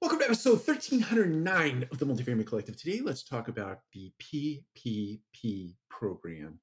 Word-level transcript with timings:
Welcome 0.00 0.20
to 0.20 0.24
episode 0.24 0.66
1309 0.66 1.86
of 1.92 1.98
the 1.98 2.06
Multifamily 2.06 2.46
Collective. 2.46 2.74
Today, 2.74 3.02
let's 3.02 3.22
talk 3.22 3.48
about 3.48 3.80
the 3.92 4.10
PPP 4.18 5.74
program 5.90 6.58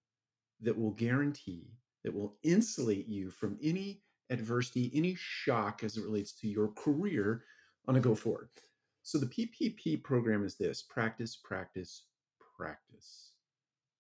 that 0.60 0.76
will 0.76 0.94
guarantee, 0.94 1.68
that 2.04 2.16
will 2.16 2.36
insulate 2.42 3.08
you 3.08 3.30
from 3.30 3.60
any 3.62 4.02
adversity, 4.32 4.90
any 4.96 5.16
shock 5.20 5.84
as 5.84 5.98
it 5.98 6.04
relates 6.04 6.32
to 6.32 6.48
your 6.48 6.70
career 6.70 7.44
on 7.88 7.96
a 7.96 8.00
go 8.00 8.16
forward. 8.16 8.50
So, 9.04 9.20
the 9.20 9.28
PPP 9.28 10.02
program 10.02 10.44
is 10.44 10.56
this 10.56 10.82
practice, 10.82 11.36
practice, 11.36 12.06
practice. 12.58 13.34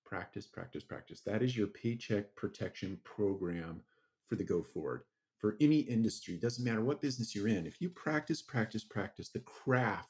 Practice, 0.03 0.47
practice, 0.47 0.83
practice. 0.83 1.21
That 1.21 1.43
is 1.43 1.55
your 1.55 1.67
paycheck 1.67 2.33
protection 2.33 2.99
program 3.03 3.81
for 4.27 4.35
the 4.35 4.43
go 4.43 4.63
forward 4.63 5.03
for 5.37 5.55
any 5.61 5.79
industry, 5.79 6.37
doesn't 6.37 6.65
matter 6.65 6.81
what 6.81 7.01
business 7.01 7.35
you're 7.35 7.47
in, 7.47 7.67
if 7.67 7.79
you 7.79 7.89
practice, 7.89 8.41
practice, 8.41 8.83
practice 8.83 9.29
the 9.29 9.39
craft 9.41 10.09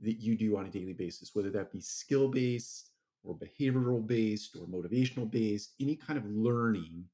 that 0.00 0.20
you 0.20 0.36
do 0.36 0.56
on 0.56 0.66
a 0.66 0.70
daily 0.70 0.92
basis, 0.92 1.34
whether 1.34 1.50
that 1.50 1.72
be 1.72 1.80
skill 1.80 2.28
based 2.28 2.90
or 3.24 3.36
behavioral 3.36 4.06
based 4.06 4.56
or 4.56 4.66
motivational 4.66 5.30
based, 5.30 5.74
any 5.80 5.96
kind 5.96 6.18
of 6.18 6.26
learning, 6.26 7.04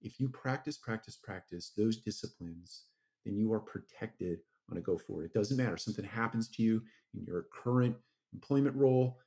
if 0.00 0.18
you 0.18 0.28
practice, 0.28 0.76
practice, 0.76 1.16
practice 1.16 1.72
those 1.76 1.98
disciplines, 1.98 2.84
then 3.24 3.36
you 3.36 3.52
are 3.52 3.60
protected 3.60 4.38
on 4.70 4.78
a 4.78 4.80
go 4.80 4.96
forward. 4.96 5.26
It 5.26 5.34
doesn't 5.34 5.56
matter. 5.56 5.76
Something 5.76 6.04
happens 6.04 6.48
to 6.50 6.62
you 6.62 6.82
in 7.14 7.24
your 7.24 7.46
current 7.52 7.94
employment 8.32 8.74
role, 8.74 9.18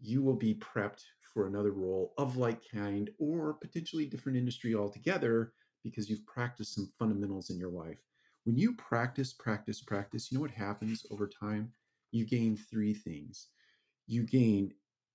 you 0.00 0.22
will 0.22 0.34
be 0.34 0.54
prepped 0.54 1.04
for 1.32 1.46
another 1.46 1.72
role 1.72 2.12
of 2.18 2.36
like 2.36 2.60
kind 2.70 3.10
or 3.18 3.54
potentially 3.54 4.06
different 4.06 4.36
industry 4.36 4.74
altogether 4.74 5.52
because 5.82 6.08
you've 6.08 6.26
practiced 6.26 6.74
some 6.74 6.90
fundamentals 6.98 7.50
in 7.50 7.58
your 7.58 7.70
life. 7.70 7.98
When 8.44 8.56
you 8.56 8.74
practice, 8.74 9.32
practice, 9.32 9.80
practice, 9.80 10.30
you 10.30 10.38
know 10.38 10.42
what 10.42 10.50
happens 10.50 11.04
over 11.10 11.28
time? 11.28 11.72
You 12.12 12.24
gain 12.24 12.56
three 12.56 12.94
things. 12.94 13.48
You 14.06 14.24
gain 14.24 14.72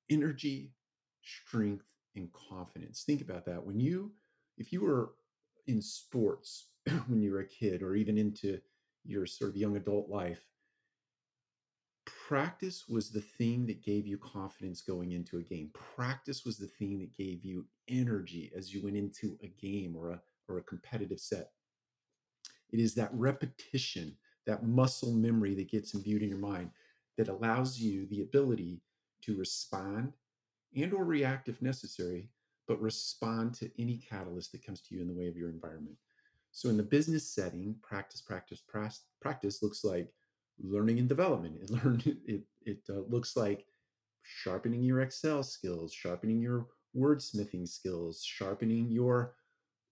energy, 0.10 0.74
strength, 1.22 1.86
and 2.16 2.30
confidence. 2.34 3.04
Think 3.04 3.22
about 3.22 3.46
that. 3.46 3.66
When 3.66 3.80
you, 3.80 4.12
if 4.58 4.72
you 4.72 4.82
were 4.82 5.14
in 5.68 5.82
sports 5.82 6.68
when 7.08 7.22
you 7.22 7.32
were 7.32 7.40
a 7.40 7.48
kid 7.48 7.82
or 7.82 7.96
even 7.96 8.18
into 8.18 8.60
your 9.04 9.26
sort 9.26 9.50
of 9.50 9.58
young 9.58 9.76
adult 9.76 10.10
life, 10.10 10.42
practice 12.28 12.86
was 12.88 13.10
the 13.10 13.22
thing 13.22 13.66
that 13.66 13.84
gave 13.84 14.06
you 14.06 14.18
confidence 14.18 14.82
going 14.82 15.12
into 15.12 15.38
a 15.38 15.44
game. 15.44 15.70
Practice 15.74 16.46
was 16.46 16.58
the 16.58 16.68
thing 16.68 17.00
that 17.00 17.16
gave 17.16 17.44
you 17.44 17.66
energy 17.88 18.52
as 18.56 18.74
you 18.74 18.84
went 18.84 18.96
into 18.96 19.38
a 19.44 19.48
game 19.48 19.96
or 19.96 20.12
a 20.12 20.22
or 20.48 20.58
a 20.58 20.64
competitive 20.64 21.20
set. 21.20 21.52
It 22.72 22.80
is 22.80 22.94
that 22.96 23.14
repetition, 23.14 24.16
that 24.46 24.66
muscle 24.66 25.14
memory 25.14 25.54
that 25.56 25.70
gets 25.70 25.94
imbued 25.94 26.24
in 26.24 26.30
your 26.30 26.38
mind 26.38 26.72
that 27.18 27.30
allows 27.30 27.80
you 27.80 28.06
the 28.08 28.22
ability 28.22 28.82
to 29.22 29.38
respond 29.38 30.14
and 30.76 30.94
or 30.94 31.06
react 31.06 31.48
if 31.48 31.62
necessary, 31.62 32.30
but 32.68 32.82
respond 32.82 33.54
to 33.56 33.72
any 33.80 33.98
catalyst 33.98 34.52
that 34.52 34.66
comes 34.66 34.82
to 34.82 34.96
you 34.96 35.02
in 35.02 35.08
the 35.08 35.14
way 35.14 35.28
of 35.28 35.38
your 35.38 35.50
environment. 35.50 35.96
So 36.52 36.70
in 36.70 36.78
the 36.78 36.84
business 36.84 37.28
setting, 37.28 37.76
practice, 37.82 38.22
practice, 38.22 38.62
practice 38.62 39.04
practice 39.22 39.62
looks 39.62 39.84
like 39.84 40.12
learning 40.60 41.00
and 41.00 41.10
development. 41.10 41.58
It 41.62 41.70
learn 41.86 42.02
it 42.06 42.44
it 42.66 42.80
uh, 42.90 43.02
looks 43.10 43.36
like 43.36 43.66
sharpening 44.24 44.84
your 44.84 45.02
Excel 45.02 45.44
skills, 45.44 45.94
sharpening 45.94 46.42
your 46.42 46.68
wordsmithing 46.96 47.68
skills, 47.68 48.24
sharpening 48.24 48.90
your 48.90 49.36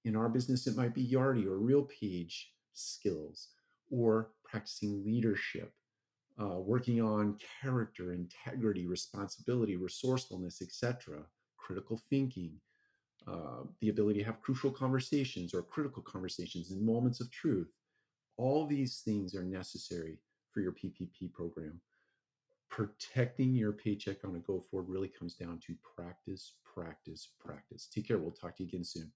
in 0.06 0.16
our 0.16 0.30
business, 0.30 0.68
it 0.68 0.76
might 0.76 0.94
be 0.94 1.08
Yardi 1.08 1.46
or 1.46 1.60
RealPage 1.60 2.34
skills, 2.74 3.50
or 3.90 4.32
practicing 4.44 5.04
leadership, 5.06 5.72
uh, 6.40 6.60
working 6.60 7.02
on 7.02 7.38
character, 7.62 8.14
integrity, 8.14 8.86
responsibility, 8.86 9.76
resourcefulness, 9.76 10.62
etc., 10.62 11.24
critical 11.58 12.02
thinking, 12.10 12.54
uh, 13.28 13.64
the 13.80 13.90
ability 13.90 14.20
to 14.20 14.26
have 14.26 14.42
crucial 14.42 14.72
conversations 14.72 15.54
or 15.54 15.62
critical 15.62 16.04
conversations 16.04 16.72
in 16.72 16.86
moments 16.86 17.22
of 17.22 17.32
truth. 17.32 17.72
All 18.38 18.66
these 18.66 19.02
things 19.06 19.36
are 19.36 19.44
necessary 19.44 20.18
for 20.52 20.60
your 20.60 20.74
PPP 20.74 21.32
program. 21.32 21.80
Protecting 22.70 23.54
your 23.54 23.72
paycheck 23.72 24.26
on 24.26 24.36
a 24.36 24.40
go 24.40 24.60
forward 24.60 24.90
really 24.90 25.08
comes 25.08 25.36
down 25.36 25.60
to 25.68 25.76
practice, 25.96 26.54
practice, 26.66 27.30
practice. 27.40 27.88
Take 27.94 28.08
care. 28.08 28.18
We'll 28.18 28.32
talk 28.32 28.58
to 28.58 28.64
you 28.64 28.70
again 28.70 28.84
soon. 28.84 29.12